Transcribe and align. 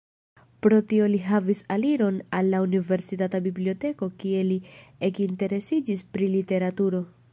Pro 0.65 0.77
tio 0.91 1.09
li 1.15 1.17
havis 1.25 1.59
aliron 1.75 2.17
al 2.37 2.49
la 2.53 2.61
universitata 2.67 3.41
biblioteko 3.49 4.09
kie 4.23 4.41
li 4.49 4.59
ekinteresiĝis 5.11 6.03
pri 6.17 6.33
literaturo. 6.39 7.05